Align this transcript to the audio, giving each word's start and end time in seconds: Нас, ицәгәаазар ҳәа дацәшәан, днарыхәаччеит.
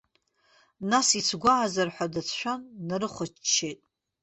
Нас, 0.89 1.07
ицәгәаазар 1.19 1.89
ҳәа 1.95 2.13
дацәшәан, 2.13 2.61
днарыхәаччеит. 2.77 3.79